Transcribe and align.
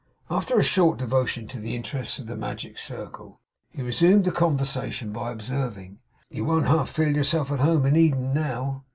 After 0.31 0.57
a 0.57 0.63
short 0.63 0.97
devotion 0.97 1.47
to 1.49 1.59
the 1.59 1.75
interests 1.75 2.17
of 2.17 2.25
the 2.25 2.35
magic 2.35 2.79
circle, 2.79 3.39
he 3.69 3.83
resumed 3.83 4.23
the 4.25 4.31
conversation 4.31 5.11
by 5.11 5.31
observing: 5.31 5.99
'You 6.31 6.43
won't 6.43 6.65
half 6.65 6.89
feel 6.89 7.15
yourself 7.15 7.51
at 7.51 7.59
home 7.59 7.85
in 7.85 7.95
Eden, 7.95 8.33
now? 8.33 8.83